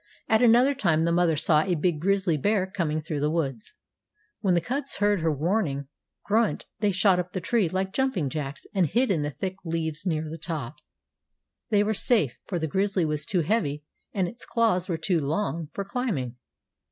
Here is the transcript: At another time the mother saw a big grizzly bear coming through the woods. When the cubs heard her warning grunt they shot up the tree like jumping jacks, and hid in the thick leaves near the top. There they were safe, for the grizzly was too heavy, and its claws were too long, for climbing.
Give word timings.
At 0.27 0.41
another 0.41 0.73
time 0.73 1.05
the 1.05 1.11
mother 1.11 1.35
saw 1.37 1.61
a 1.61 1.75
big 1.75 1.99
grizzly 2.01 2.35
bear 2.35 2.65
coming 2.65 3.03
through 3.03 3.19
the 3.19 3.29
woods. 3.29 3.75
When 4.39 4.55
the 4.55 4.59
cubs 4.59 4.95
heard 4.95 5.19
her 5.19 5.31
warning 5.31 5.89
grunt 6.25 6.65
they 6.79 6.91
shot 6.91 7.19
up 7.19 7.33
the 7.33 7.39
tree 7.39 7.69
like 7.69 7.93
jumping 7.93 8.27
jacks, 8.27 8.65
and 8.73 8.87
hid 8.87 9.11
in 9.11 9.21
the 9.21 9.29
thick 9.29 9.57
leaves 9.63 10.07
near 10.07 10.27
the 10.27 10.39
top. 10.39 10.77
There 11.69 11.77
they 11.77 11.83
were 11.83 11.93
safe, 11.93 12.39
for 12.47 12.57
the 12.57 12.65
grizzly 12.65 13.05
was 13.05 13.27
too 13.27 13.41
heavy, 13.41 13.83
and 14.11 14.27
its 14.27 14.43
claws 14.43 14.89
were 14.89 14.97
too 14.97 15.19
long, 15.19 15.69
for 15.71 15.83
climbing. 15.85 16.35